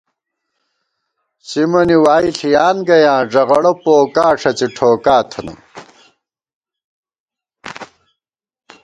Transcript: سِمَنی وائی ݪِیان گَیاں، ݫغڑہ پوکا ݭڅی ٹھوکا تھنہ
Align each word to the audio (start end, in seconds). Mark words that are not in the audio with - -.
سِمَنی 1.49 1.97
وائی 2.03 2.29
ݪِیان 2.37 2.77
گَیاں، 2.87 3.21
ݫغڑہ 3.31 3.73
پوکا 3.81 4.25
ݭڅی 4.39 4.67
ٹھوکا 4.75 5.17
تھنہ 5.29 5.55